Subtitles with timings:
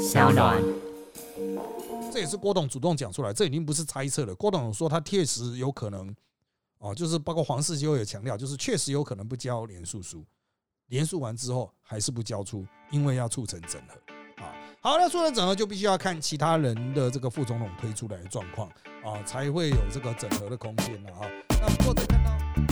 [0.00, 0.62] 小暖。
[2.10, 4.34] 这也是郭董主动讲出来，这已经不是猜测了。
[4.34, 6.14] 郭董说他确实有可能，
[6.78, 10.24] 哦，就是包括黄世修也强调，就是确实有可能不交连署书，
[10.86, 14.52] 连署完之后还是不交出，因为要促成整合啊。
[14.80, 18.68] 好，那促成整合就必须要看其他人的这个副总统推出来的状况
[19.04, 21.20] 啊，才会有这个整合的空间了啊。
[21.60, 22.69] 那不过再看到。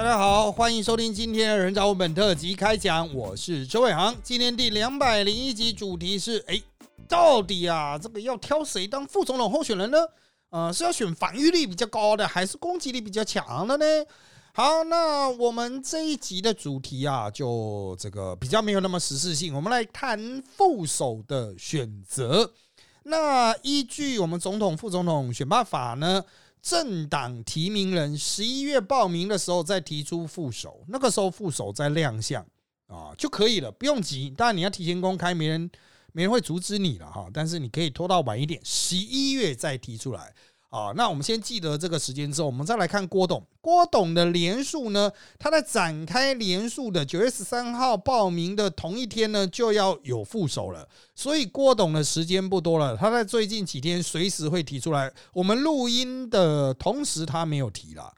[0.00, 4.16] 大家好，欢迎收听今天的人造文本特辑开讲，我是周伟航。
[4.22, 6.58] 今天第两百零一集主题是：哎，
[7.06, 9.98] 到底啊，这个要挑谁当副总统候选人呢？
[10.48, 13.84] 呃，是要选防御力比较高的，还是攻击力比较强的呢？
[14.54, 22.50] 好，那我们这一集的主题啊，就这个比较没有那么实事性，我们来谈副手的选择。
[23.02, 26.24] 那依据我们总统、副总统选拔法呢？
[26.62, 32.44] 政党提名人十一月报名的时候再提出副手，那个时候副手再亮相
[32.86, 34.30] 啊就可以了，不用急。
[34.30, 35.70] 当然你要提前公开，没人
[36.12, 37.28] 没人会阻止你了哈。
[37.32, 40.34] 但是你可以拖到晚一点，十一月再提出来。
[40.70, 43.44] 啊，那我们先记得这个时间之后，我们再来看郭董。
[43.60, 50.88] 郭董的连署呢，他在展开连署的九月十三号报名的同一天呢，就要有副手了。
[51.16, 55.12] 所以郭董的时间不多了，他在最近几天随时会提出来。
[55.32, 58.14] 我们录音的同时，他没有提了，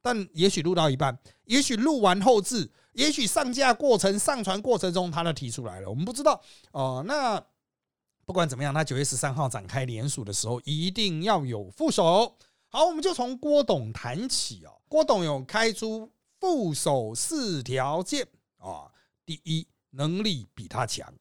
[0.00, 6.40] 但也许录到一半，也许录完后置，也许上架过程、上传过程中，他都提出来了，我们不知道。
[6.72, 7.44] 哦，那。
[8.30, 12.36] 不管怎么样，他九月十三号展开联署的时候，一定要有副手。
[12.68, 14.70] 好，我们就从郭董谈起哦。
[14.86, 18.24] 郭董有开出副手四条件
[18.58, 18.88] 啊：
[19.26, 21.12] 第一，能力比他强；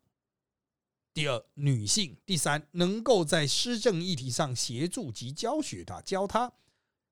[1.12, 6.52] 第二，女性；第三，能够在施政议题上协助及教学他、教他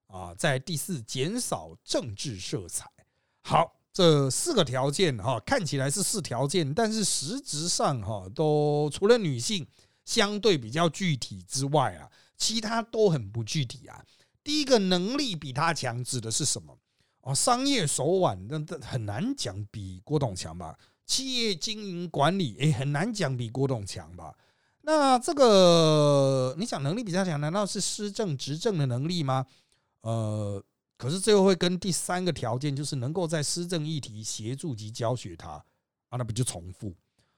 [0.06, 2.88] 啊；在第四，减少政治色彩。
[3.42, 9.68] 好，这四个条件哈，看起来是四条件，但是实质上哈，都除了女性。
[10.08, 14.02] 相对比较具体之外啊，其他都很不具体啊。
[14.42, 16.80] 第一个能力比他强，指的是什么？
[17.24, 20.80] 哦，商业手腕那很难讲比郭董强吧？
[21.06, 24.34] 企业经营管理诶，很难讲比郭董强吧？
[24.84, 29.46] 那这个你想能力比他强，难道是施政执政的能力吗？
[30.04, 30.64] 呃，
[30.96, 35.50] 可是最后会跟第三个条件，就是能够在施政议题协助及教学他
[36.08, 36.96] 啊，那不就重复？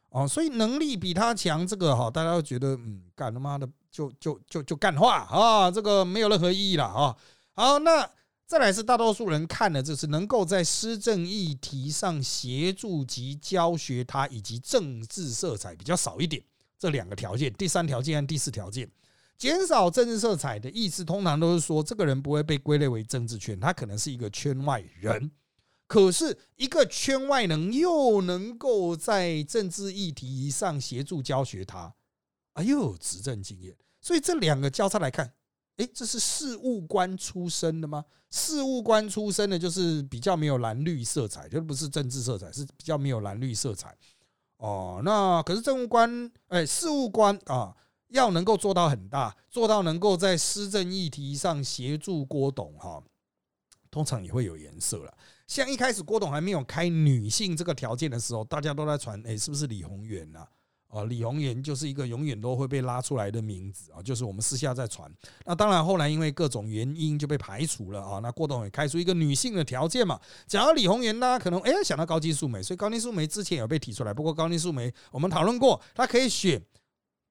[0.09, 7.16] 哦，所以能力比他强，这个哈，大家都觉得嗯，干他妈的就就就就干话啊，这个没有任何意义了啊。
[7.53, 8.09] 好，那
[8.48, 16.42] 再来是大多数人看的，就是能够在施政议题上协助及教学他，以及政治色彩比较少一点
[16.80, 17.53] 这两个条件。
[17.53, 18.90] 第三条件和第四条件，
[19.38, 25.30] 减少政治色彩的意思，通常都是说这个人不会被归类为政治圈，他可能是一个圈外人。
[25.89, 31.91] 可是，一个圈外人又能够在政治议题上协助教学他，
[32.53, 35.33] 啊，又有执政经验，所以这两个交叉来看，
[35.77, 38.05] 哎，这是事务官出身的吗？
[38.29, 43.97] 事务官出身的，就是比较没有蓝绿色彩，就不是政治色彩，是比较没有蓝绿色彩。
[44.57, 47.75] 哦，那可是政务官，哎，事务官啊，
[48.09, 53.01] 要能够做到很大，做到能够在施政议题上协助郭董哈，
[53.89, 55.17] 通常也会有颜色了。
[55.50, 60.46] 像一开始郭董还没有开女性这个条件的时候，大家都在传，哎，是不是李宏源呐？
[60.90, 65.12] 哦，李宏源就是一个永远都会被拉出来的名字啊，就是我们私下在传。
[65.46, 68.20] 那当然后来因为各种原因就被排除了啊。
[68.20, 70.20] 那郭董也开出一个女性的条件嘛。
[70.46, 74.14] 讲到李宏源，大家可能哎想到高金素梅，所以高金素梅之前有被提出来。
[74.14, 76.62] 不过高金素梅我们讨论过，她可以选，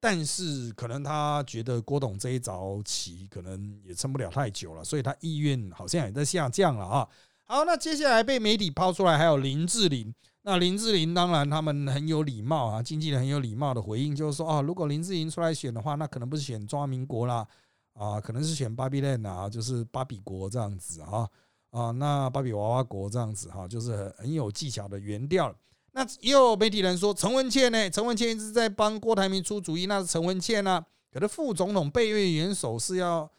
[0.01, 7.09] 但是可能他觉得郭董这一早起可能也撑不了太久了，所以他意愿好像也在下降了啊。
[7.51, 10.15] 好，那接下来被媒体抛出来还有林志玲。
[10.43, 17.49] 那林志玲当然他们很有礼貌啊，经纪人很有礼貌的回应就是说啊，如果林志玲出来选的话，那可能不是选中华民国啦，
[17.95, 21.27] 啊，可能是选芭比 land 啊，就是芭比国这样子啊
[21.71, 25.51] 啊，那芭比娃娃国这样子哈，就是很有技巧的原调。
[25.93, 33.31] 那也有媒体人说陈文茜呢，陈文茜一直在帮郭台铭出主意，那是陈文茜啊，可是副总统备位元首是要。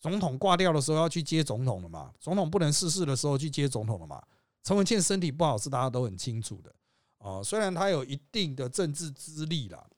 [0.00, 2.12] 总统挂掉的时候要去接总统了嘛？
[2.20, 4.22] 总统不能逝世的时候去接总统了嘛？
[4.62, 6.74] 陈文茜身体不好是大家都很清楚的
[7.18, 7.42] 啊。
[7.42, 9.88] 虽然他有一定的政治资历了，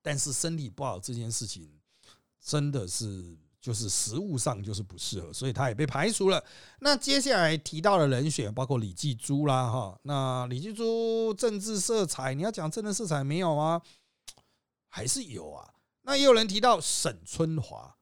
[0.00, 1.70] 但是身体不好这件事情
[2.40, 6.42] 真的是就是实务上就是不适合，所以他也被排除了。
[6.78, 13.82] 那接下来提到的人选包括李继珠啦，哈，那李继珠政治色彩，你要讲政治色彩没有吗？
[14.88, 15.74] 还是有啊。
[16.02, 17.97] 那也有人提到沈春华。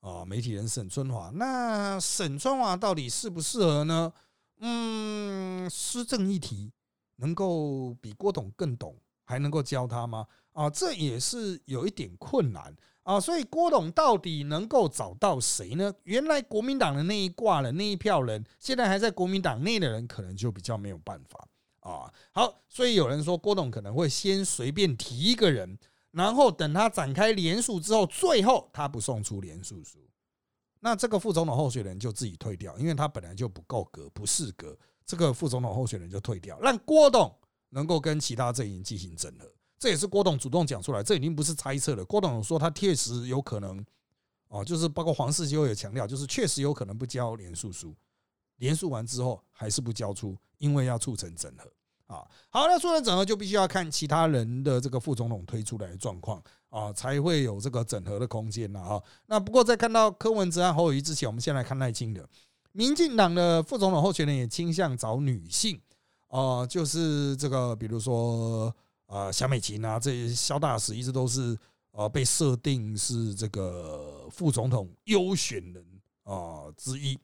[0.00, 4.12] 啊，媒体人沈春华，那沈春华到底适不适合呢？
[4.60, 6.72] 嗯，施政议题
[7.16, 10.26] 能够比郭董更懂，还能够教他吗？
[10.52, 13.20] 啊，这也是有一点困难啊。
[13.20, 15.92] 所以郭董到底能够找到谁呢？
[16.04, 21.46] 原来国民党的那一挂人那一票人，现在还在国民党内的人，可能就比较没有办法
[21.80, 22.12] 啊。
[22.32, 25.78] 好，所以有人说郭董可能会先随便提一个人，
[26.10, 29.98] 然后等他展开联署之后，最后他不送出联署书，
[30.80, 34.76] 那这个副总统候选人就自己退掉，因为他本来就不够格，不适格。
[35.06, 37.32] 这个副总统候选人就退掉，让郭董
[37.70, 39.52] 能够跟其他阵营进行整合。
[39.78, 42.04] 这也是郭董主动讲出来，这已经不是猜测了。
[42.04, 43.84] 郭董说他确实有可能，
[44.48, 47.94] 哦，就是包括黄世修也强调，就是确实有可能不交连署书，
[48.56, 51.70] 连署完之后还是不交出，因为要促成整合
[52.10, 52.26] 啊。
[52.50, 59.02] 好，那促成整合就必须要看其他人的这个副总统推出来的状况啊，才会有这个整合的空间了啊。
[59.26, 62.28] 那不过在看到柯文哲和侯友谊之前，我们先来看赖清德。
[62.72, 65.80] 民进党的副总统候选人也倾向找女性，
[66.28, 68.74] 啊，就是这个，比如说，
[69.06, 71.58] 呃，小美琴啊，这些萧大使一直都是
[71.90, 75.84] 呃被设定是这个副总统优选人
[76.22, 77.18] 啊之一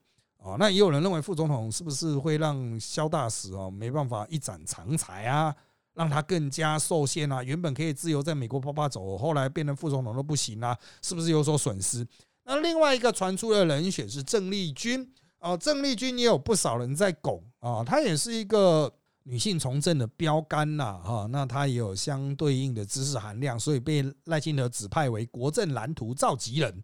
[0.46, 0.56] 哦。
[0.58, 5.54] 那也有人认为副总统是不是会让萧大使啊没办法一展长才啊，
[5.94, 7.42] 让他更加受限啊？
[7.42, 12.06] 原本可以自由在美国啪啪走，后来变成副总统都不行啊，是不是有所损失？
[12.44, 15.12] 那另外一个传出的人选是郑丽君。
[15.38, 18.92] 啊，郑丽君也有不少人在拱啊，她也是一个
[19.24, 26.82] 女性从政的标杆呐，哈，那她也有相对应的知识含量，所以被赖清德指派为国政蓝图召集人，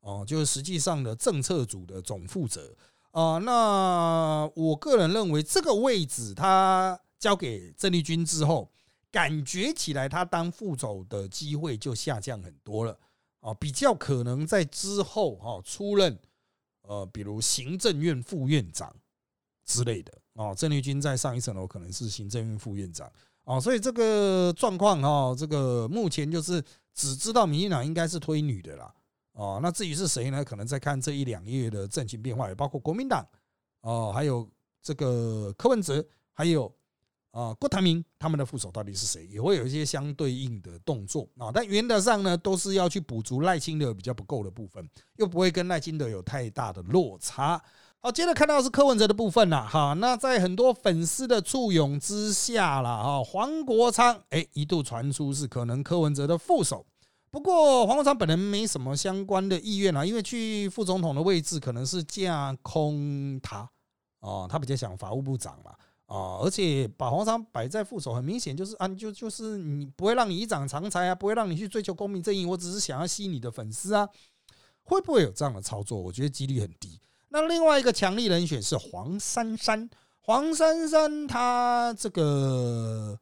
[0.00, 2.74] 哦，就是实际上的政策组的总负责
[3.10, 3.38] 啊。
[3.38, 8.70] 那我个人认为，这个位置他交给郑丽君之后，
[9.10, 12.98] 感觉起来他当副总的机会就下降很多了
[13.40, 16.18] 啊，比较可能在之后哈出任。
[16.82, 18.92] 呃，比如行政院副院长
[19.64, 23.08] 之类的啊，郑丽君在上一层楼可能是行政院副院长
[23.44, 26.60] 啊，所以这个状况哈，这个目前就是
[26.92, 28.92] 只知道民进党应该是推女的啦
[29.32, 30.44] 哦，那至于是谁呢？
[30.44, 33.26] 可能在看这一两月的政情变化，也包括国民党
[33.82, 34.48] 哦，还有
[34.82, 36.72] 这个柯文哲，还有。
[37.32, 39.24] 啊，郭台铭他们的副手到底是谁？
[39.28, 44.84] 也会有一些相对应的动作啊，但原则上呢，都是要去补足赖清德比较不够的部分，
[45.14, 47.62] 又不会跟赖清德有太大的落差。
[48.00, 56.84] 好，接着看到是柯文哲的部分了哈，那在很多粉丝的簇拥之下了哈，黄国昌哎一度传出是可能柯文哲的副手，
[57.30, 63.68] 不过黄国昌本人没什么相关的意愿啊，因为去副总统的位置可能是架空他
[64.20, 65.72] 哦，他比较想法务部长嘛。
[66.06, 74.08] 啊，而且把黄昌摆在副手，很明显就是啊，就就是你不会让你一展长才啊，不会让你去追求公平正义，我只是想要吸你的粉丝啊，
[74.82, 75.96] 会不会有这样的操作？
[75.96, 77.00] 我觉得几率很低。
[77.28, 79.88] 那另外一个强力人选是黄珊珊，
[80.18, 83.16] 黄珊珊她这个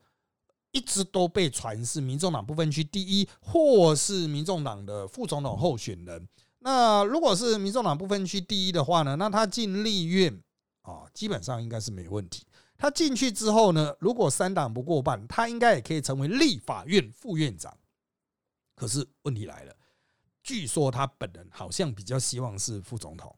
[0.79, 6.29] 一直都被传是民众党不分区第一，或是民众党的副总统候选人。
[6.61, 10.41] 那如果是民众党不分区第一的话呢，那他进立院
[10.83, 12.47] 啊，基本上应该是没问题。
[12.77, 17.77] 他进去之后呢，如果三党不过半，他应该也可以成为立法院副院长。
[18.77, 19.75] 可是问题来了，
[20.45, 23.35] 据说他本人好像比较希望是副总统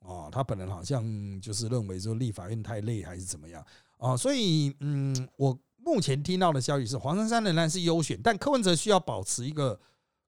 [0.00, 3.64] 啊，他本人好像就是认为说立法院太累还是怎么样
[3.98, 5.56] 啊，所以嗯，我
[5.92, 9.78] 目前听到的消息是黄珊珊仍然是优选，但柯文哲需要保持一个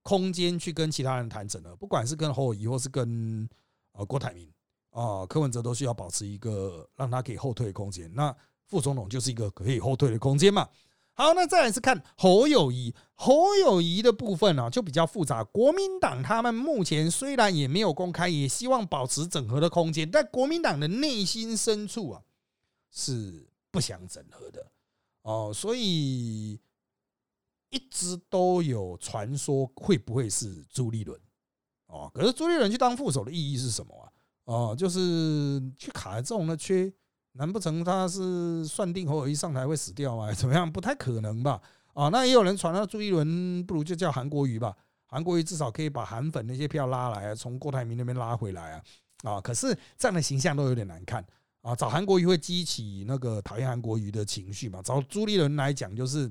[0.02, 3.48] 空间去跟其他人谈整合，不管是跟侯友谊或是跟
[3.92, 4.50] 呃郭台铭
[4.90, 8.12] 啊，柯文哲都需要保持一个让他可以后退的空间。
[8.12, 8.34] 那
[8.66, 10.68] 副总统就是一个可以后退的空间嘛。
[11.14, 15.44] 好，那再来是看侯友谊，侯友谊的部分呢就比较复杂。
[15.44, 22.22] 国民党他们目前虽然也没有公开，也希望保持整合的空间，但国民党的内心深处啊
[22.90, 24.66] 是不想整合的
[25.22, 26.60] 哦，所以
[27.70, 31.18] 一直都有传说会不会是朱立伦
[31.86, 32.10] 哦？
[32.12, 34.12] 可是朱立伦去当副手的意义是什么啊？
[34.44, 36.92] 哦，就是去卡这种的缺。
[37.34, 40.30] 难不成他是算定侯友谊上台会死掉吗？
[40.34, 40.70] 怎么样？
[40.70, 41.58] 不太可能吧？
[41.94, 44.76] 啊，那也有人传到朱一伦，不如就叫韩国瑜吧。
[45.06, 48.84] 韩国瑜至少可以把韩粉那些票拉来，从郭台铭那边拉回来啊。
[49.22, 51.24] 啊，可是这样的形象都有点难看
[51.62, 51.74] 啊。
[51.74, 54.82] 找韩国瑜会激起那个讨厌韩国瑜的情绪嘛？
[54.82, 56.30] 找朱立伦来讲，就是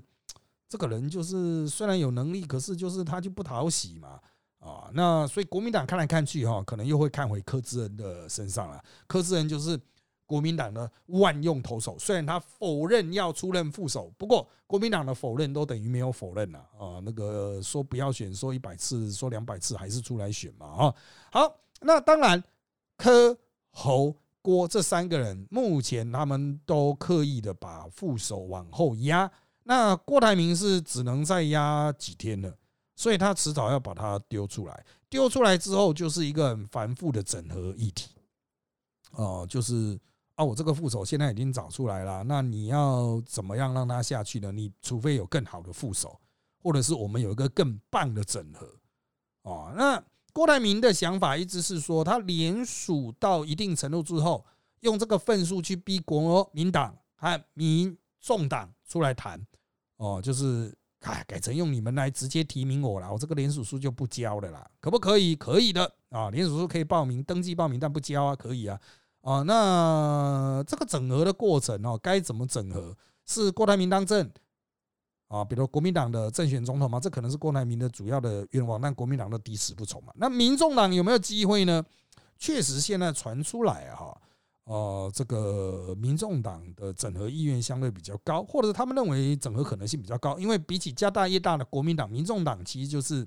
[0.70, 4.20] 这个人就是虽然有能力，可是就是他就不讨喜嘛。
[4.60, 8.84] 啊，那所以国民党看来看去哈，可能又会看回柯志恩的身上了。
[9.08, 9.80] 柯志恩就是。
[10.24, 17.02] 国民党的万用投手，虽然他否认要出任副手，不过国民党的否认都等于没有否认了啊。
[17.04, 20.96] 那个说不要选，说一百次，说两百次，还是出来选嘛啊。
[21.34, 22.42] 好，那当然
[22.96, 23.38] 柯
[23.72, 29.32] 侯郭这三个人，目前他们都刻意的把副手往后压
[29.64, 32.58] 那郭台铭是只能再压几天了，
[32.96, 34.86] 所以他迟早要把它丢出来。
[35.08, 38.10] 丢出来之后，就是一个很繁复的整合议题。
[39.12, 40.00] 哦，就是
[40.36, 44.52] 啊，我这个副手现在已经找出来了，那你要怎么样让他下去呢？
[44.52, 46.20] 你除非有更好的副手，
[46.64, 48.68] 或者是我们有一个更棒的整合。
[49.44, 50.02] 哦，那
[50.34, 54.46] 郭台铭的想法一直是说，他联署到一定程度之后，
[54.82, 59.40] 用这个份数去逼国民党和民众党出来谈。
[59.98, 65.36] 哦，就是改改成用你们来直接提名我了，我这个联署书就不交了啦，可不可以？
[65.36, 68.80] 可以的啊，联署书可以报名登记报名，但不交啊，可以啊。
[69.22, 72.98] 啊，那这个整合的过程哦，该怎么整合？
[73.28, 74.28] 是郭台铭当政
[75.32, 80.12] 啊，比如国民党的政选总统嘛，这可能是郭台铭的主要的愿望，但国民党都抵死不从嘛。
[80.18, 81.82] 那民众党有没有机会呢？
[82.38, 84.20] 确实现在传出来哈，
[84.66, 93.26] 呃，这个民众党的整合意愿相对比较高，或者是他们认为整合可能性比较高，因为比起家大业大的国民党，民众党其实就是。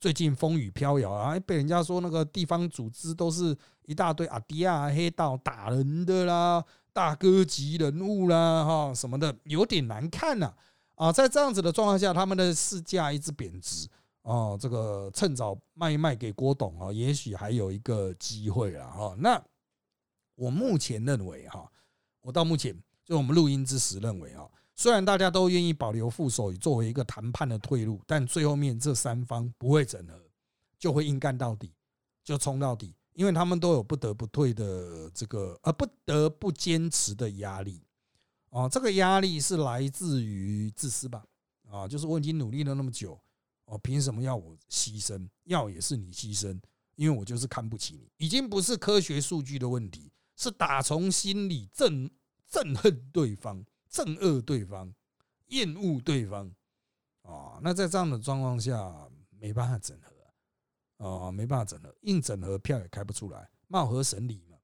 [0.00, 3.56] 最近风雨飘摇啊，被人家说那个地方组织都是
[3.86, 10.52] 一大堆阿迪亚黑道打人的啦，大哥级人物啦，哈什么的，有点难看呐
[10.94, 11.12] 啊！
[11.12, 13.88] 在这样子的状况下，他们的市价一直贬值
[14.22, 19.14] 哦，这个趁早卖一卖给郭董啊，也许还有一个机会了哈。
[19.18, 19.42] 那
[20.34, 21.70] 我目前认为哈，
[22.20, 24.48] 我到目前就我们录音之时认为啊。
[24.76, 30.20] 虽然大家都愿意保留副手作为一个谈判的退路，但最后面这三方不会整合，
[30.76, 31.72] 就会硬干到底，
[32.24, 37.80] 就冲到底，因为他们都有不得不退的这个，而不得不坚持的压力。
[38.54, 41.24] 啊，这个压力是来自于自私吧？
[41.68, 43.20] 啊，就是我已经努力了那么久，
[43.64, 45.28] 哦，凭什么要我牺牲？
[45.42, 46.56] 要也是你牺牲，
[46.94, 48.08] 因为我就是看不起你。
[48.18, 52.08] 已经不是科学数据的问题，是打从心里憎
[52.48, 53.64] 憎恨对方。
[53.90, 54.92] 憎恶对方，
[55.50, 56.50] 厌恶对方，
[57.22, 59.96] 啊，那在这样的状况下，没办法整
[60.98, 64.58] 合，啊，没办法整合，硬整合票也开不出来，貌合神离嘛，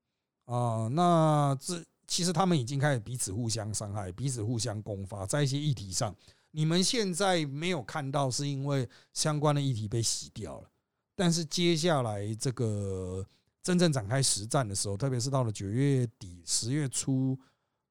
[0.52, 1.80] 啊，那这
[2.10, 6.12] 其实他们已经开始彼此互相伤害，彼此互相攻发，在一些议题上，
[6.50, 10.68] 你们现在没有看到，是因为相关的议题被洗掉了，
[11.14, 13.24] 但是接下来这个
[13.62, 17.38] 真正展开实战的时候，特别是到了九月底、十月初。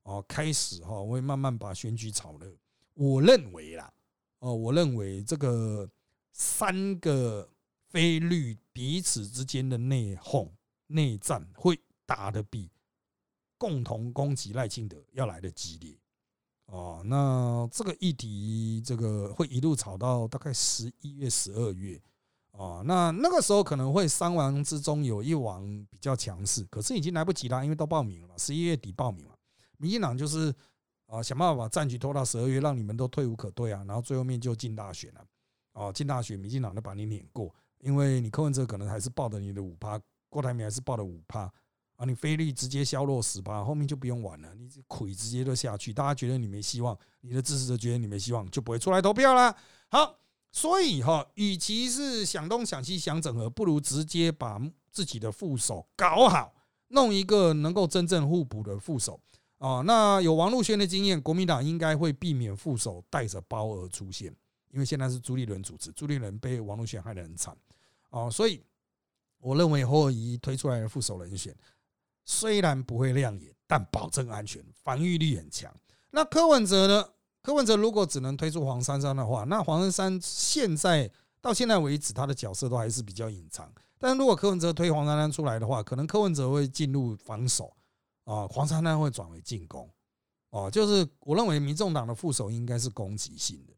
[0.03, 2.51] 哦，开始哈，会慢慢把选举炒热。
[2.95, 3.93] 我认为啦，
[4.39, 5.87] 哦，我认为这个
[6.33, 7.47] 三个
[7.89, 10.49] 非绿彼此之间的内讧、
[10.87, 12.71] 内战会打得比
[13.59, 15.95] 共同攻击赖清德要来的激烈。
[16.65, 22.01] 哦，那这个议题，这个会一路炒到大概十一月、十二月。
[22.51, 29.35] 哦，那那个时候可能会三王之中有一王比较强势，可是已经来不及了，因为都报名了嘛，十一月底报名了。
[29.77, 30.53] 民进党就是
[31.05, 35.25] 啊，想办法把战局拖到十二月，让你们都退无可退啊，然后最后面就进大选了。
[35.73, 41.51] 哦，进大选，民进党都把你碾过，因为你柯文哲可能还是抱着你的五趴，郭台铭还是抱着五趴
[41.99, 49.53] 啊，你菲律直接削弱十趴，后面就不用玩了，你亏直接就下去，大家觉得你没希望，你的支持者觉得你没希望，就不会出来投票了。
[49.89, 50.17] 好，
[50.49, 54.57] 所以哈，与其是想东想西想整合，不如直接把
[54.89, 56.53] 自己的副手搞好，
[56.87, 59.19] 弄一个能够真正互补的副手。
[59.57, 64.33] 啊，那有王路轩的经验，国民党应该会避免副手带着包而出现，
[64.71, 67.53] 因为现在是朱立伦主持，朱立伦被王路轩害得很惨
[68.09, 68.63] 啊，所以
[69.37, 71.53] 我认为侯友谊推出来的副手人选
[72.31, 75.73] 虽然不会亮眼，但保证安全，防御力很强。
[76.11, 77.03] 那柯文哲呢？
[77.41, 81.09] 柯文哲如果只能推出黄珊珊的话，那黄珊珊现在
[81.41, 83.67] 到现在为止，他的角色都还是比较隐藏。
[83.97, 87.73] 但如果柯文哲推黄珊珊出来的话，可能柯文哲会进入防守。
[88.25, 89.89] 啊，黄珊珊会转为进攻，
[90.51, 93.73] 哦，就是我认为民众党的副手应该是攻击性的。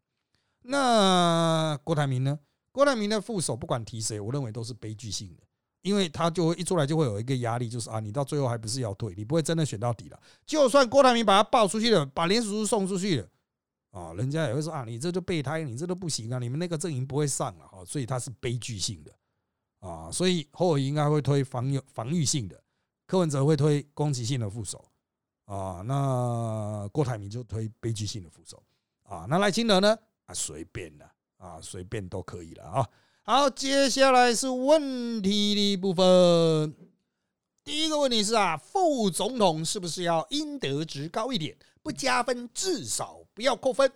[0.63, 2.37] 那郭台铭呢？
[2.73, 5.43] 郭台铭的副手不管提谁，我认为都是悲剧性的，
[5.81, 10.19] 因为他就会一出来就会有一个压力，就是啊，你到最后还不是要退，你不会真的选到底了。
[10.45, 13.29] 就算郭台铭把他报出去了，把连署书送出去了，
[13.91, 19.11] 啊，人家也会说啊，你这就备胎，你这都不行啊，你们那个阵营不会上了哈，所以他是悲剧性的
[19.79, 22.61] 啊，所以后应该会推防御防御性的。
[23.07, 24.85] 柯文哲会推攻击性的副手
[25.45, 28.63] 啊，那郭台铭就推悲剧性的副手
[29.03, 29.97] 啊，那赖清德呢
[30.27, 32.87] 啊随便了啊，随便都可以了啊。
[33.23, 36.75] 好，接下来是问题的部分。
[37.63, 41.55] 第一个问题是啊，副总统是不是要应得值高一点？
[41.83, 43.89] 不加分，至少不要扣分。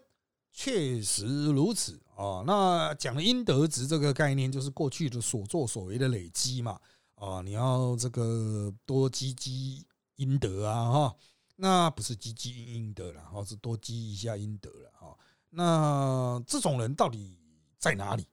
[0.52, 2.44] 确实如此啊。
[2.46, 6.80] 那讲应得值这个概念，就是过去的所作所为的累积嘛。
[7.16, 9.84] 啊，你要这个多积积
[10.18, 11.16] 阴德啊，哈，
[11.56, 15.18] 那不是积积阴德了，哈，是多积一下阴德了，哈。
[15.50, 17.40] 那这种人到底
[17.80, 18.28] 在哪里？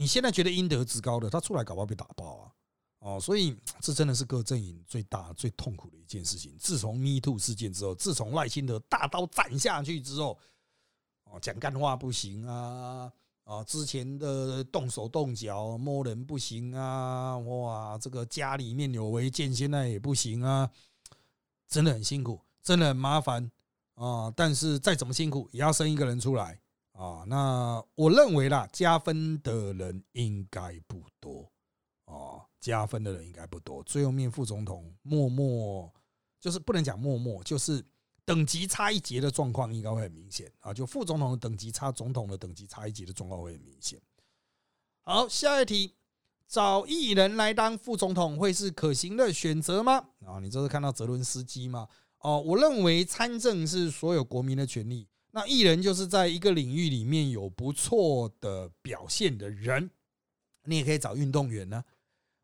[0.00, 2.52] 你现在觉得应得之高的，他出来搞不好被打爆啊！
[3.00, 6.56] 哦，所以这真的是各阵营最大、最痛苦的一件事情。
[6.58, 10.38] 自从 Me Too 事件之后，自从赖清德大刀斩下去之后，
[11.24, 13.12] 哦，讲干话不行啊！
[13.44, 17.36] 啊，之前的动手动脚摸人不行啊！
[17.36, 20.70] 哇，这个家里面有违建，现在也不行啊！
[21.68, 23.50] 真的很辛苦，真的很麻烦
[23.96, 24.32] 啊！
[24.34, 26.58] 但是再怎么辛苦，也要生一个人出来。
[26.92, 31.50] 啊，那我认为啦，加分的人应该不多
[32.04, 33.82] 哦，加分的人应该不多。
[33.84, 35.90] 最后面副总统默默，
[36.38, 37.82] 就是不能讲默默，就是
[38.24, 40.74] 等级差一截的状况应该会很明显啊。
[40.74, 43.98] 就副总统的等级差总统的等级差一截的状况会很明显。
[45.02, 45.94] 好，下一题，
[46.46, 50.08] 找艺人来当副总统会是可行的选择吗？
[50.26, 51.88] 啊，你这是看到泽伦斯基吗？
[52.18, 55.08] 哦，我认为参政是所有国民的权利。
[55.32, 59.90] 那艺人就是在一个领域里面有不错的表现的人，
[60.64, 61.84] 你也可以找运动员呢，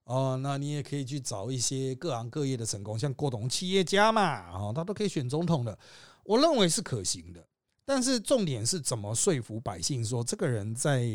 [0.04, 5.76] 哦，那你也可以去找一些各行各业的成功，像郭董企业家嘛，哦，他都可以选总统的，
[6.24, 7.44] 我认为是可行的。
[7.84, 11.06] 但是重点是怎么说服百姓说这个人在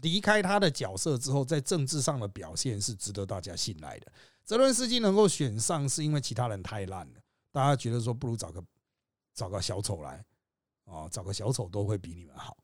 [0.00, 4.12] 离开他的角色之后，在政治上的表现是值得大家信赖的。
[4.44, 7.20] 泽伦斯基能够选上，是因为其他人太烂了，
[7.52, 8.64] 大家觉得说不如找个
[9.34, 10.24] 找个小丑来。
[10.92, 12.54] 啊，找个小丑都会比你们好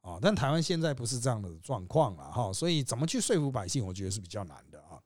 [0.00, 0.18] 啊！
[0.20, 4.98] 但台湾现在不是这样的状况了哈，所以怎么去说服百姓，我觉得是比较难的啊。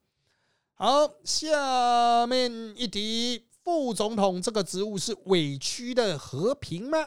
[0.75, 6.99] 好，下面一题，副总统这个职务是委屈的和平吗？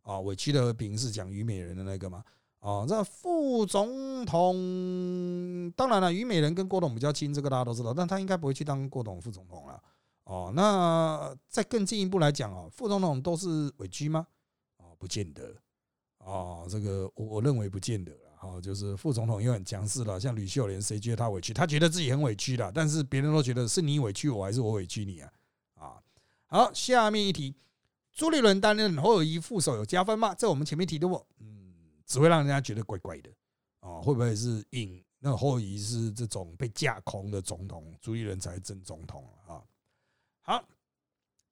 [0.00, 2.24] 啊，委屈的和平是讲虞美人的那个吗？
[2.60, 9.82] 啊，这副总统当然了，虞美人跟郭董比较亲，这个大家都知道，但他应该不会去当郭董副总统了。
[10.24, 14.26] 哦，那再更进一步来讲哦，副总统都是委屈吗？
[15.00, 15.56] 不见得
[16.18, 18.60] 哦，这个我我认为不见得了哈。
[18.60, 21.54] 就是副总统又很强势了，像吕秀莲，谁觉得他委屈？
[21.54, 25.32] 他觉得自己很委屈了，但是别人都觉得是你委屈我，还是我委屈你啊？
[25.76, 26.02] 啊，
[26.44, 27.56] 好，下面一题，
[28.12, 30.34] 朱立伦担任侯友谊副手有加分吗？
[30.34, 31.72] 这我们前面提的过，嗯，
[32.04, 33.30] 只会让人家觉得怪怪的
[33.80, 34.02] 啊。
[34.02, 39.64] 会不会是引那侯友谊是这种被架空的总统，朱立伦才是真总统啊？
[40.42, 40.62] 好，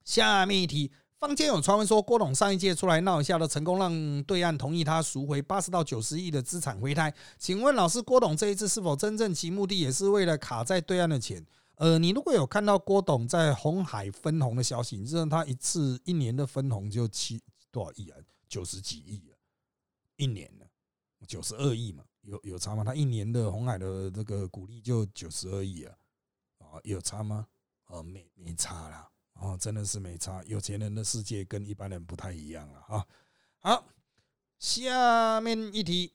[0.05, 0.93] 下面一题。
[1.19, 7.13] 坊间有传闻说，郭董上一届出来闹一下的成功让对岸同意他赎回八十到九十亿的资产回台。
[7.37, 11.45] 请问老师，郭董这一次是否真正其目的也是为了卡在对岸的钱？
[11.75, 18.19] 呃，你如果有看到郭董在红海分红的消息，你知道他一次一年的分红就七多少亿啊？
[18.49, 19.35] 九十几亿啊，
[20.19, 20.65] 一年呢，
[21.27, 22.85] 九十二亿嘛，有有差吗？
[22.85, 25.93] 他一年的红海的这个股利就九十二亿啊，
[26.59, 27.49] 啊，有差吗？
[27.89, 29.09] 呃，没没差啦。
[29.41, 30.43] 哦，真的是没差。
[30.47, 33.07] 有钱人的世界跟一般人不太一样了啊。
[33.61, 33.85] 好，
[34.59, 36.13] 下面一题，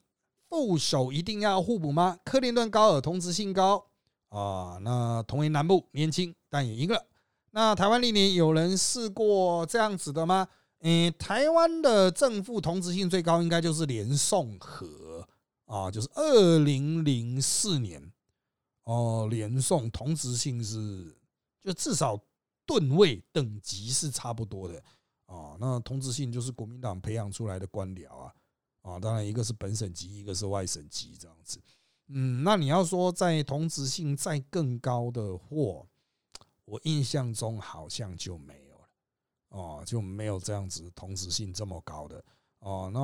[0.49, 2.19] 副手一定要互补吗？
[2.25, 3.85] 克林顿高尔同质性高
[4.27, 7.05] 啊，那同为南部，年轻但也赢了。
[7.51, 10.45] 那台湾历年有人试过这样子的吗？
[10.81, 15.25] 嗯，台湾的正负同质性最高应该就是连宋和
[15.65, 18.11] 啊，就是二零零四年
[18.83, 21.15] 哦，连宋同质性是
[21.61, 22.19] 就至少。
[22.65, 24.81] 吨位等级是差不多的
[25.25, 28.33] 啊，那同质性就是国民党培养出来的官僚啊
[28.81, 31.61] 啊，当然一个是本省级，一个是外省级这样子。
[32.07, 35.87] 嗯，那你要说在同质性再更高的货，
[36.65, 38.87] 我印象中好像就没有了
[39.49, 42.23] 哦，就没有这样子同质性这么高的
[42.59, 42.91] 哦。
[42.93, 42.99] 那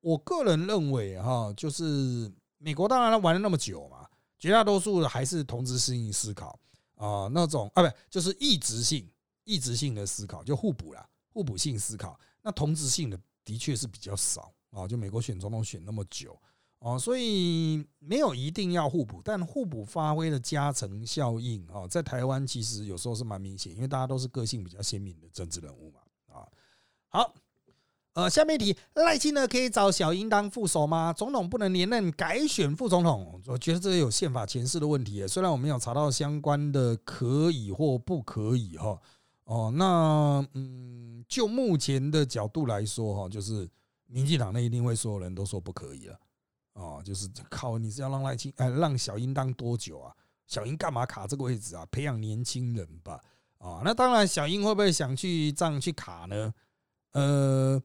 [0.00, 6.58] 我个人认为哈，就是美国当然他玩了那么久嘛，绝大多数还是同质性思考。
[7.00, 9.10] 啊，那种啊，不就是异质性、
[9.44, 12.20] 异质性的思考，就互补啦，互补性思考。
[12.42, 14.86] 那同质性的的确是比较少啊。
[14.86, 16.38] 就美国选总统选那么久
[16.78, 26.46] 啊，所以没有一定要互补，但互补发挥的加成效应啊，在台湾其实有时候是蛮明显，因为大家都是个性比较鲜明的政治人物嘛啊。
[27.08, 27.34] 好。
[28.14, 31.12] 呃，下面一题，赖清德可以找小英当副手吗？
[31.12, 35.24] 总统不能连任，改选副总统，我觉得这有宪法前世的问题。
[35.28, 39.00] 虽然我没有查到相关的可以或不可以哈。
[39.44, 43.68] 哦，那嗯，就目前的角度来说哈，就是
[44.06, 46.18] 民进党那一定会所有人都说不可以了。
[46.72, 50.12] 哦，就是靠你是要让赖清哎让小英当多久啊？
[50.48, 51.86] 小英干嘛卡这个位置啊？
[51.92, 53.20] 培养年轻人吧。
[53.58, 56.52] 啊，那当然，小英会不会想去这样去卡呢？
[57.12, 57.80] 呃。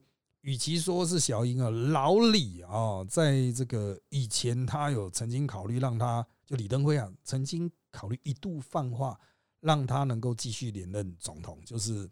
[0.46, 9.18] 与其说是小英啊，老李啊，在这个以前，他有曾经考虑让他就李登辉啊，曾经考虑一度放话，
[9.58, 12.08] 让他能够继续连任总统，就是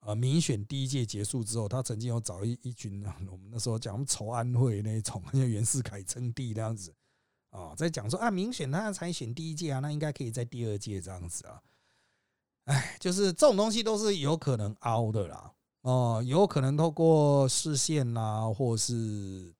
[0.00, 6.94] 呃，民选第一届结束之后，他曾经有找一一群我们那时候讲筹安会那一种， 像袁世凯称帝那样子
[7.50, 11.60] 啊，在讲说啊，民选他才选第一届啊，那应该可以在第二届这样子啊。
[12.64, 15.52] 哎，就是这种东西都是有可能凹的啦，
[15.86, 19.54] 哦，有可能透过视线啊，或是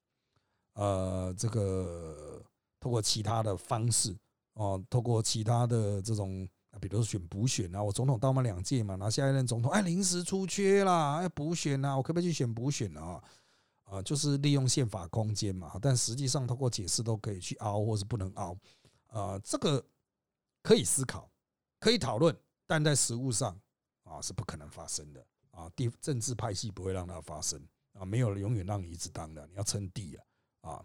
[0.75, 2.43] 呃这个
[2.81, 4.13] 透过其他的方式
[4.55, 6.49] 哦，透过其他的这种。
[6.79, 13.23] 比如说选补选啊，我总统当满两届嘛，然后下一任总统哎临时出缺啦，哎补选啊，我可不可以去选补选啊？
[13.85, 18.55] 啊，就是利用宪法空间嘛，但实际上通过解释都可以去凹，或是不能凹
[19.07, 19.83] 啊，这个
[20.63, 21.31] 可以思考，
[21.81, 22.37] 可以讨论，
[22.67, 23.59] 但在实务上
[24.05, 27.59] 啊是不可能发生的啊，地政治派系不会让它发生
[27.95, 30.15] 啊，没有永远让你一直当的，你要称帝
[30.63, 30.85] 啊啊。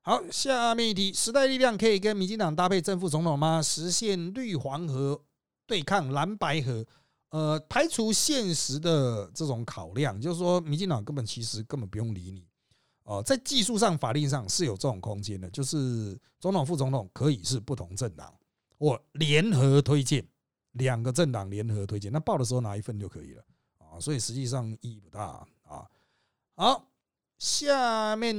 [0.00, 3.60] 好，下面一题：时代力量可以跟民进党搭配正副总统吗？
[3.62, 5.22] 实现绿黄河
[5.66, 6.86] 对抗蓝白河？
[7.28, 12.44] 呃，排除现实的这种考量，就是说，民进党根本其实根本不用理你。
[13.04, 18.34] 哦，在技术上、法律上是有这种空间的，就是总统、副总统可以是不同政党
[18.78, 20.26] 或联合推荐，
[20.72, 23.44] 两个政党联合推荐，那报的时候拿一份就可以了。
[24.00, 25.86] 所以实际上意义不大啊。
[26.56, 26.86] 好。
[27.38, 28.36] 下面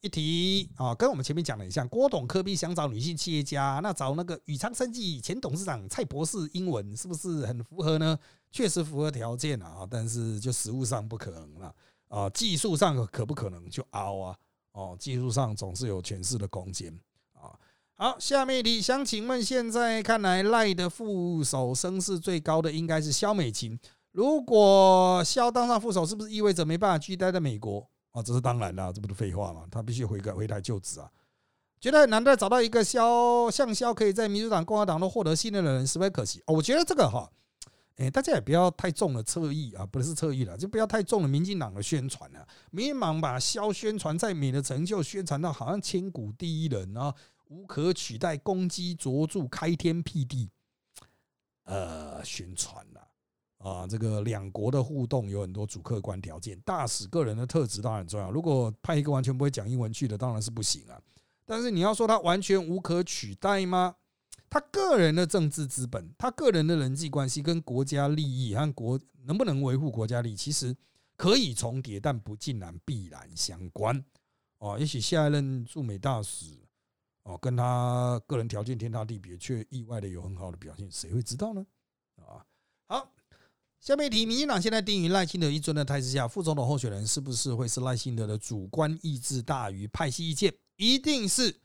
[0.00, 1.86] 一题啊，跟我们前面讲的很像。
[1.86, 8.18] 郭董科比想找女性企业家，那找那个宇昌生技前董事长蔡博士，英文是不是很符合呢？
[8.50, 11.74] 确实符合条件啊，但是就实物上不可能了
[12.08, 12.30] 啊。
[12.30, 14.38] 技术上可不可能就凹啊？
[14.72, 16.98] 哦，技术上总是有诠释的空间
[17.34, 17.52] 啊。
[17.96, 23.78] 好，下面一题，想请问，现在看来赖的副手声势最高的应该是肖美琴。
[24.12, 27.88] 如果肖当上副手，是不是意味着没办法继续待在美国？
[28.10, 29.64] 啊，这是当然的，这不是废话吗？
[29.70, 31.08] 他必须回个回台就职啊！
[31.80, 36.42] 觉得很难得找到一个肖像肖可以在民主党、共和党都获得信任的人，十分可惜。
[36.48, 37.30] 我觉得这个哈，
[37.98, 42.44] 哎，大家也不要太重了侧翼啊，不是侧翼了，就不要太重了民进党的宣传了。
[42.72, 47.14] 民进党把肖宣传在美的成就宣传到好像千古第一人啊，
[47.46, 50.50] 无可取代，攻击卓著，开天辟地，
[51.62, 52.99] 呃，宣传了。
[53.60, 58.30] 啊，这个两国的互动有很多主客观条件，大使个人的特质当然很重要。
[58.30, 60.98] 如果派一个完全不会讲英文去的，当然是不行啊。
[61.44, 63.96] 但是你要说他完全无可取代吗？
[64.48, 70.74] 他个人的政治资本，他个人的人际关系跟国家利益和国能不能维护国家利益，其实
[71.16, 74.02] 可以重叠，但不尽然必然相关。
[74.58, 76.46] 哦，也许下一任驻美大使
[77.24, 81.66] 哦，跟他个人条件天差地别，却意外的有很好的表现，谁会知道呢？
[83.80, 90.54] 下面一题：民进党现在定于赖清德一尊的态势下，副总统候选人是不是会是赖清德的主观意志大于派系意见？
[90.76, 91.58] 一定是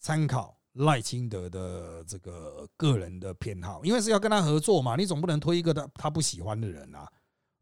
[0.00, 7.08] 参考赖清德的这个个人的偏好，因为是要跟他合作嘛，你总不能推一个他他不喜欢的人啊，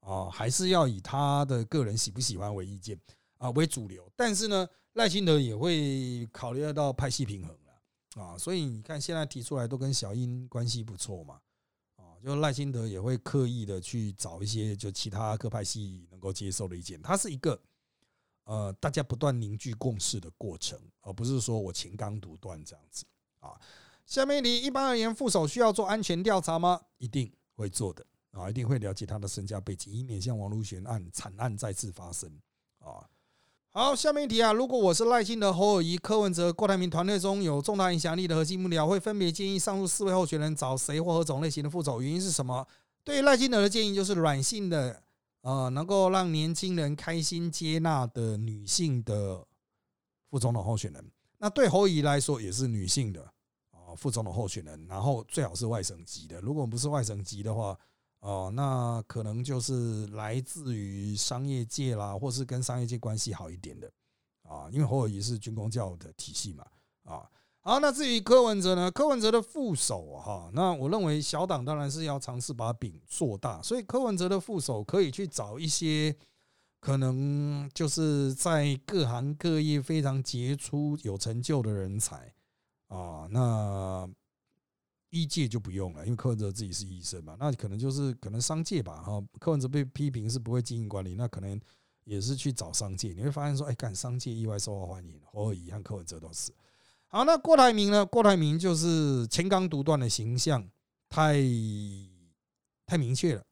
[0.00, 2.98] 啊，还是要以他的个人喜不喜欢为意见
[3.37, 4.11] 啊为主流。
[4.16, 11.38] 但是呢，赖清德也会考虑到派系平衡了啊，所以你看现在提出来都跟小英关系不错嘛。
[12.24, 17.61] 就赖清德也会刻意的去找一些就其他各派系能够接受的意见，它是一个
[18.44, 23.04] 呃大家不断凝聚共识的过程，而不是说我情纲独断这样子
[23.40, 23.59] 啊。
[24.04, 26.81] 下面你一般而言，副手需要做安全调查吗？
[26.98, 32.31] 一定会做的啊，一定会了解他的身家背景，以免像王如玄案惨案再次发生
[32.78, 33.09] 啊。
[33.79, 42.03] 好，下面一题啊，如果我是赖清德、侯友谊、柯文哲、郭台铭团队中有重大影响力的核心幕僚，会分别建议上述四位候选人找谁或何种类型的副总？
[42.03, 42.67] 原因是什么？
[43.05, 45.01] 对于赖清德的建议就是软性的，
[45.43, 49.47] 呃，能够让年轻人开心接纳的女性的
[50.29, 51.12] 副总统候选人。
[51.38, 53.23] 那对侯友谊来说也是女性的
[53.71, 56.41] 啊，副总统候选人，然后最好是外省籍的。
[56.41, 57.79] 如果不是外省籍的话，
[58.20, 63.88] 哦，那可能就是来自于商业界啦，或是跟商业界关系好一点的
[64.42, 66.66] 啊，因为侯友谊是军工教的体系嘛，
[67.04, 68.90] 啊，好，那至于柯文哲呢？
[68.90, 76.16] 柯文哲的副手哈，那我认为小党当然是要尝试把饼做大，所以柯文哲的副手可以去找一些
[76.81, 82.35] 可能就是在各行各业非常杰出、有成就的人才
[82.88, 84.11] 啊，那。
[85.11, 91.59] 医界就不用了，因为柯文哲自己是医生嘛，那可能就是可能商界吧，哈，柯文哲被批评是不会经营管理，那可能
[92.05, 96.53] 也是去找商界，你会发现说，哎，干商界意外受到欢迎，侯尔仪和柯文哲都是。
[97.09, 98.05] 好，那郭台铭呢？
[98.05, 100.62] 郭台铭就是前刚独断的形象
[101.09, 101.42] 太
[102.85, 103.42] 太明确了，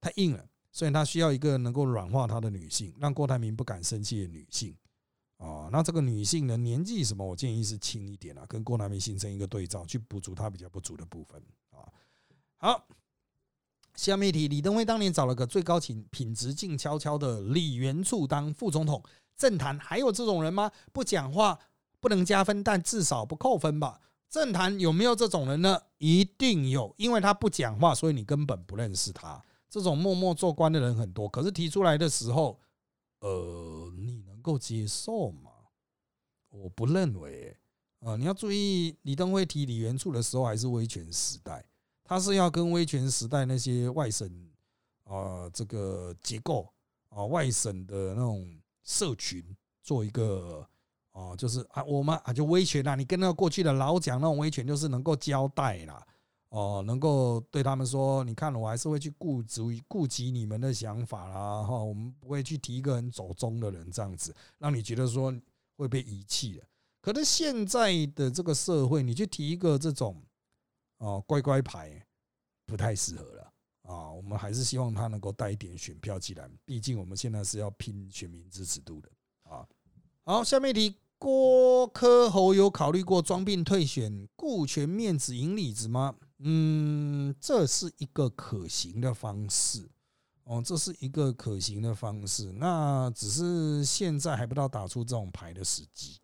[0.00, 4.72] 太硬了，所以他需要一个能够软化他的女性，让郭台铭不敢生气的女性。
[5.42, 7.26] 啊，那这个女性的年纪什么？
[7.26, 11.82] 我建议是轻一点啊，跟郭台铭形成一个对照，去补足她比较不足的部分啊。
[12.58, 12.86] 好，
[13.96, 19.02] 下面一题，李登辉当年找了个最高品品质静悄悄的李元簇当副总统，
[19.36, 20.70] 政坛还有这种人吗？
[20.92, 21.58] 不讲话
[21.98, 24.00] 不能加分，但至少不扣分吧？
[24.30, 25.78] 政坛有没有这种人呢？
[25.98, 29.42] 一定有，因为他不讲话，所以你根本不认识他。
[29.68, 32.60] 这种默默做官的人很多，可是提出来的时候，
[33.20, 35.50] 呃，你呢够接受吗？
[36.50, 37.56] 我不认为。
[38.00, 41.64] 啊，你要注意，李登辉提李元簇的时候还是威权时代。
[42.02, 44.28] 他是要跟威权时代那些外省
[45.04, 46.68] 啊，这个结构
[47.10, 50.68] 啊，外省的那种社群做一个
[51.12, 56.04] 啊，就是啊，我们啊就威权啦，你跟那过去的老蒋那种威权，就是能够交代啦，
[56.52, 65.34] 哦，能够对他们说，你看我还是会去顾及顾及你们的想法啦，哈，我们不会去提一个很走中的人这样子，让你觉得说
[65.76, 66.62] 会被遗弃的。
[67.00, 70.22] 可是现在的这个社会，你去提一个这种。
[70.98, 72.00] 哦，乖乖牌
[72.64, 74.08] 不太适合了啊！
[74.12, 79.10] 我们还是希望他能够带一点选票进来，毕竟我们现在是要拼选民支持度的
[79.42, 79.66] 啊。
[80.22, 86.14] 好，下面一题，郭科侯有考虑过装病退选，顾全面子赢里子吗？
[86.44, 89.88] 嗯，这是一个可行的方式
[90.44, 92.50] 哦，这是一个可行的方式。
[92.52, 96.18] 那只是现在还不到打出这种牌的时机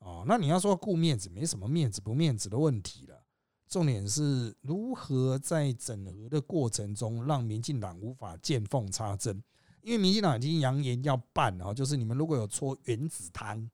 [0.00, 0.24] 哦。
[0.26, 3.24] 那你要说顾面子，没什么面子不面子的问题了。
[3.68, 9.40] 重点是如何在整合的过程中，让民进党无法见缝插针。
[9.82, 13.70] 因为民进党已经扬言要办啊，就是你们如果有搓原子汤，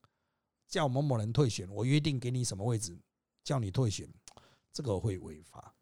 [0.67, 2.95] 叫某某人退选，我约定给你什么位置，
[3.43, 4.07] 叫你退选，
[4.73, 5.73] 这个会违法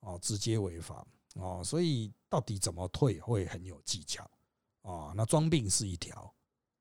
[0.00, 1.62] 哦，直接违法哦。
[1.64, 4.30] 所以到底怎么退会很有技巧
[4.82, 5.12] 哦。
[5.16, 6.32] 那装病是一条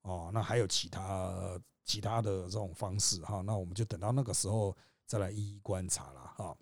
[0.01, 3.41] 哦，那还有其他其他的这种方式哈。
[3.41, 6.57] 那我们就等到那个时候再来一一观察了哈。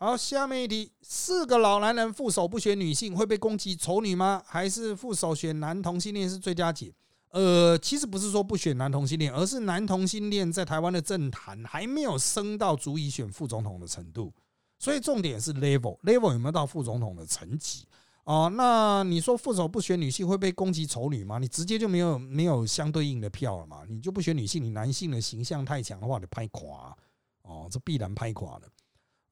[0.00, 4.40] 好，下面一题：四个老男人副手不选女性会被攻击丑女吗？
[4.46, 6.94] 还是副手选男同性恋是最佳解？
[7.30, 14.32] 呃，其实不是说不选男同性恋，而是男同性恋在台湾的政坛还没有升到足以选副总统的程度，
[14.78, 17.86] 所以重点是 level，level 有没有到副总统的层级
[18.24, 18.48] 啊？
[18.48, 21.38] 那你说副手不选女性会被攻击丑女吗？
[21.38, 23.84] 你直接就没有没有相对应的票了嘛？
[23.88, 26.96] 你就不选女性，你男性的形象太强的话，你拍垮
[27.42, 28.68] 哦，这必然拍垮的。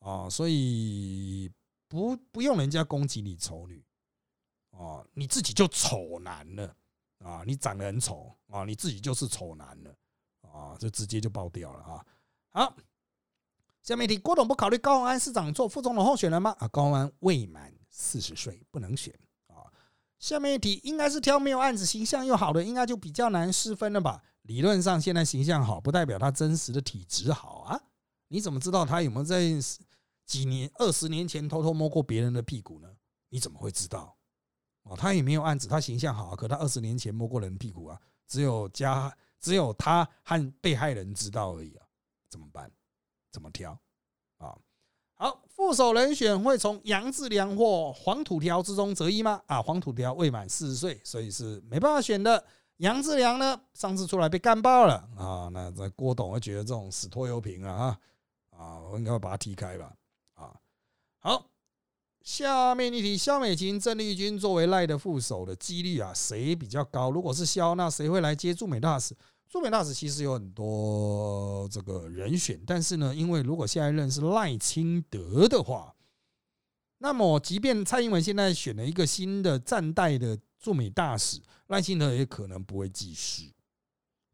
[0.00, 1.50] 啊，所以
[1.88, 3.82] 不不用人家攻击你丑女，
[4.70, 6.74] 啊，你自己就丑男了，
[7.26, 9.94] 啊，你长得很丑，啊，你自己就是丑男了，
[10.42, 12.06] 啊，就直接就爆掉了啊。
[12.50, 12.76] 好，
[13.82, 16.54] 下面一题，郭董不考虑高安市长做副总统候选人吗？
[16.60, 19.12] 啊，高安未满四十岁，不能选
[19.48, 19.66] 啊。
[20.18, 24.22] 下面一题，应该是挑没有案子、形象又好的，应该就比较难失分了吧？
[24.42, 27.80] 理论上，现在形象好，不代表他真实的体质好啊。
[28.28, 29.40] 你怎么知道他有没有在？
[30.26, 32.88] 几年、二十年前偷偷摸过别人的屁股呢？
[33.28, 34.15] 你怎么会知道？
[34.88, 41.84] 哦，他也没有案子，他形象好，可他二十年前摸过人屁股啊，只有家只有他和被害人知道而已啊，
[42.28, 42.70] 怎么办？
[43.32, 43.72] 怎么挑？
[44.38, 44.56] 啊，
[45.14, 49.42] 好，副手人选会从杨志良或黄土条之中择一吗？
[49.46, 52.44] 啊，黄土条未满四十岁，所以是没办法选的。
[52.76, 57.98] 杨志良呢，上次出来被干爆了啊，那在郭董会觉得这种死拖油瓶啊，
[58.50, 59.92] 啊，我应该会把他踢开吧。
[60.34, 60.54] 啊
[61.18, 61.50] 好，
[62.26, 67.08] 下面一题：肖美琴、郑丽君作为赖的副手的几率啊，谁比较高？
[67.08, 69.16] 如果是肖，那谁会来接驻美大使？
[69.48, 75.94] 驻美大使其实有很多这个人选，但是呢，因为如果下一任是赖清德的话，
[76.98, 83.54] 那么即便蔡英文现在选了一个新的战代的驻美大使，赖清德也可能不会继续，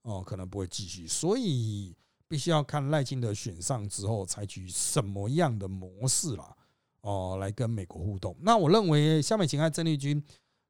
[0.00, 1.94] 哦，可能不会继续，所以
[2.26, 6.57] 必须要看赖清德选上之后采取什么样的模式了。
[7.02, 8.34] 哦，来跟美国互动。
[8.40, 10.22] 那我认为肖美琴和郑丽君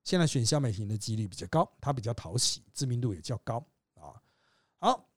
[0.02, 3.64] 现在选肖美琴的几率比较高，她比较讨喜，知名度也较高
[3.94, 4.16] 啊。
[4.78, 5.08] 好，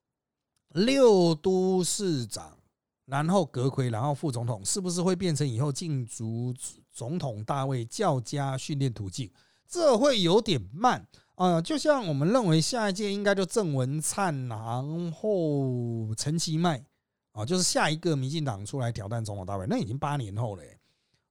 [0.69, 2.58] 六都市长，
[3.06, 6.54] 然后阁魁，然后副总统，是不是会变成以后竞逐
[6.91, 9.32] 总统大位较佳训练途径？
[9.67, 11.62] 这会有点慢啊。
[11.62, 16.86] 就像我们认为下一届应该就郑文灿，然后陈其迈
[17.32, 20.63] 啊，就是下一个民进党出来挑战总统大位，那已经八年后了。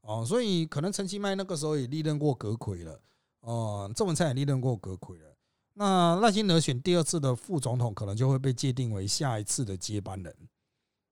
[0.06, 3.00] 哦，所以可能陈其迈那个时候也历任过阁魁了，
[3.40, 5.34] 哦，郑文灿也历任过阁魁了。
[5.72, 10.36] 那赖清德选第二次的副总统，可能就会被界定为下一次的接班人。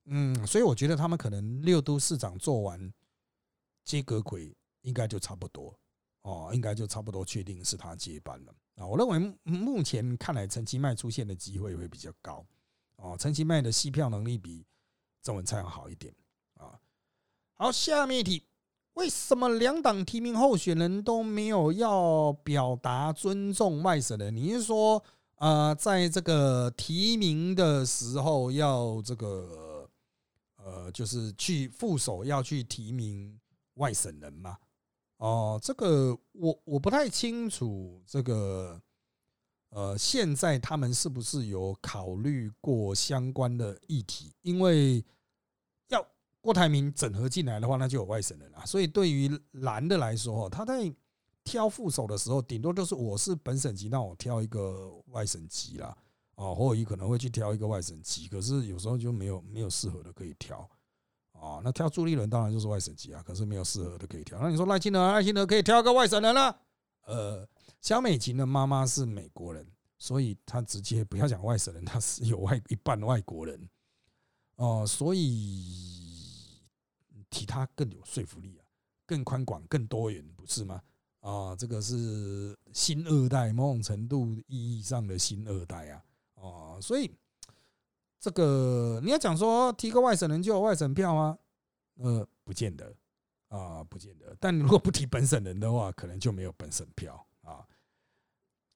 [0.04, 2.92] 嗯，所以我觉得他们可能六都市长做完
[3.82, 5.74] 接阁魁，应该就差不多
[6.20, 8.86] 哦，应该就差不多确定是他接班了啊。
[8.86, 12.44] 我认为目前看来，陈其迈出现的机会会比较高
[12.96, 13.16] 哦。
[13.18, 14.66] 陈其迈的吸票能力比
[15.22, 16.14] 郑文灿要好一点
[16.58, 16.78] 啊。
[17.54, 18.44] 好，下面一题。
[18.94, 24.34] 为什么两党提名候选人都没有要表达尊重外省人？
[24.36, 25.02] 你是说，
[25.36, 29.88] 呃，在这个提名的时候要这个，
[30.56, 33.40] 呃，就是去副手要去提名
[33.74, 34.58] 外省人吗？
[35.16, 38.78] 哦，这个我我不太清楚，这个，
[39.70, 44.34] 呃，现在他们是不是有考虑过相关的议题？
[44.42, 45.02] 因为。
[46.42, 48.66] 郭台铭整合进来的话，那就有外省人了。
[48.66, 50.92] 所以对于蓝的来说，他在
[51.44, 55.96] 挑副手的时候，顶多就是我是本省级，那我挑一个外省级啦，
[56.34, 58.26] 啊，或者可能会去挑一个外省级。
[58.26, 60.68] 可是有时候就没有没有适合的可以挑
[61.30, 61.60] 啊。
[61.62, 64.40] 那挑朱立伦当然就是外省级啊，可是没有适合的可以挑。
[64.40, 66.60] 那你说赖清德，赖清德可以挑一个外省人了？
[67.06, 67.48] 呃，
[67.80, 69.64] 小美琴的妈妈是美国人，
[69.96, 73.68] 所以他直接不要讲外省人，他是有外一半外国人
[74.56, 76.01] 哦，所以。
[77.32, 78.62] 提他更有说服力啊，
[79.06, 80.82] 更宽广、更多元，不是吗？
[81.20, 87.10] 啊，这个是新二代，某种程度意义上的新二代啊，哦，所以
[88.20, 91.38] 这个你要讲说提个外省人就有外省票吗？
[91.98, 92.94] 呃，不见得
[93.48, 94.36] 啊，不见得。
[94.38, 97.64] 但如果不提本省人的话，可能就没有本省票啊。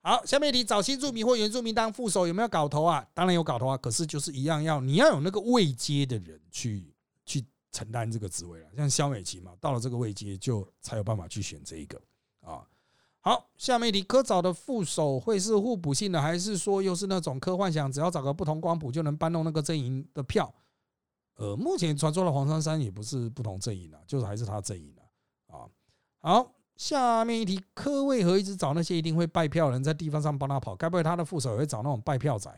[0.02, 3.06] 好，下面一题：找新住民或原住民当副手有没有搞头啊？
[3.12, 6.94] 当然有搞头啊，可是就是一样，要你要有那个未接的人去。
[7.72, 12.00] 承担这个职位了，像肖美琪嘛，到了这个位阶就才有办法去选这一个
[12.40, 12.66] 啊。
[13.20, 20.54] 好，下面一题，科找的副手会是互补性的，还是说又是那种科幻想，只要找个不同光谱就能搬动那个阵营的票？
[21.34, 25.02] 呃，目前传说的黄珊珊也不是不同阵营的，就是还是他阵营的
[25.54, 25.66] 啊。
[26.20, 30.76] 好，下面一题，科为何一直找那些一定会败票人在地方上帮他跑？
[30.76, 32.48] 该不会他的副手也会找那种败票仔？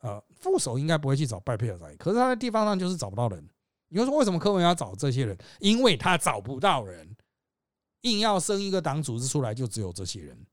[0.00, 3.48] 呃，副手应该不会去找败票仔，可是他在地方上就是找不到人。
[3.92, 5.36] 你说为什么柯文要找这些人？
[5.60, 7.14] 因为他找不到人，
[8.00, 10.46] 硬要生一个党组织出来，就只有这些人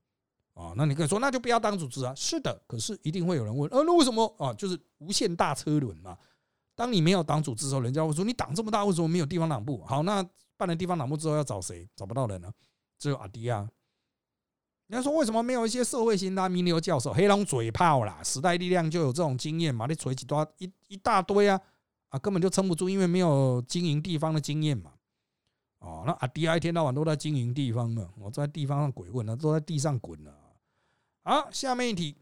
[0.53, 0.73] 啊。
[0.75, 2.13] 那你可以说，那就不要当组织啊。
[2.13, 4.53] 是的，可是一定会有人问，呃，那为什么啊？
[4.53, 6.17] 就是无限大车轮嘛。
[6.75, 9.81] 当你没有党组织时候，人家会说你党这么大，为什么没有地方党部？
[9.85, 10.21] 好，那
[10.57, 11.87] 办了地方党部之后要找谁？
[11.95, 12.51] 找不到人了，
[12.97, 13.69] 只有阿迪啊。
[14.87, 17.13] 人家说为什么没有一些社会型的名流教授？
[17.13, 19.85] 黑龙嘴炮啦，时代力量就有这种经验嘛？
[19.85, 21.61] 你锤几多一一大堆啊。
[22.09, 24.93] 啊，根本就撑不住，因为没有经营地方的经验嘛。
[25.79, 30.33] 哦，那阿迪一天到晚都在经营地方呢，我在地方上鬼混呢，都在地上滚呢。
[31.23, 32.17] 好，下面一题，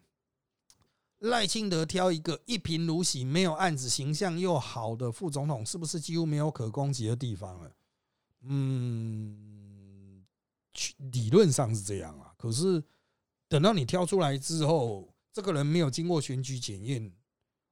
[1.19, 7.71] 赖清德挑一个一贫如洗、没有案子、形象又好的副总统，是不是几乎没有可攻击的地方了？
[8.41, 10.23] 嗯，
[11.12, 12.32] 理论上是这样啊。
[12.38, 12.84] 可是
[13.47, 17.12] 等到你挑出来之后，这个人没有经过选举检验，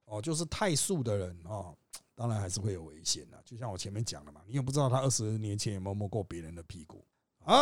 [0.06, 1.76] 哦，就是太素的人哦。
[2.16, 7.04] 当然还是会有危险的，就像我前面讲的嘛，你也不知道他二十年前有没有摸过别人的屁股。
[7.44, 7.54] 好，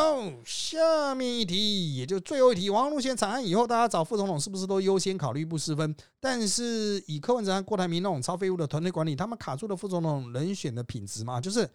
[0.46, 5.94] 下面一题，也就最后一题，王路线惨案以后，大家找副总统是不是都优先考虑不失分？
[6.18, 11.38] 但是以柯文哲、郭台铭那种超废物的团队管理，他们卡住了副总统人选的品质吗？
[11.38, 11.68] 就是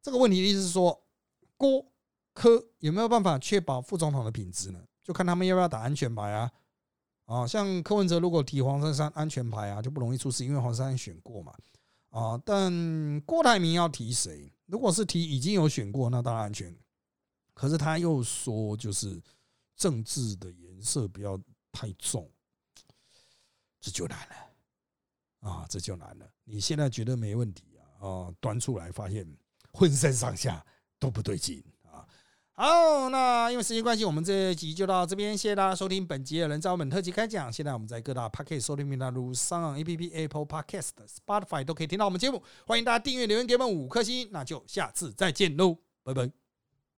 [0.00, 1.02] 这个问题的意思是说，
[1.56, 1.84] 郭
[2.32, 4.78] 柯有没有办法确保副总统的品质呢？
[5.02, 6.52] 就看他们要不要打安全牌啊。
[7.24, 11.52] 啊，像柯文哲如果提黄珊珊安全牌啊，就不容易出事，因为黄珊珊选过嘛。
[12.10, 14.52] 啊，但郭台铭要提谁？
[14.66, 16.76] 如果是提已经有选过，那当然安全。
[17.54, 19.20] 可是他又说，就是
[19.76, 21.38] 政治的颜色不要
[21.72, 22.30] 太重，
[23.80, 26.30] 这就难了啊，这就难了。
[26.44, 28.06] 你现在觉得没问题啊？
[28.06, 29.26] 啊，端出来发现
[29.72, 30.64] 浑身上下
[30.98, 31.64] 都不对劲。
[32.60, 35.38] 好，那因为时间关系，我们这一集就到这边。
[35.38, 37.52] 谢谢大家收听本集的人造本特辑开讲。
[37.52, 42.42] 现在我们在各大 Podcast 收听平台，如上 APP、Apple Podcast、Spotify 都可以听到我们节目。
[42.66, 44.28] 欢迎大家订阅、留言给我们五颗星。
[44.32, 46.47] 那就下次再见喽，拜拜。